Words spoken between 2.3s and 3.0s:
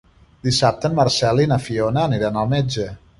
al metge.